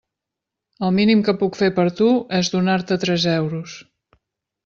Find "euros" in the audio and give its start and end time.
3.35-3.77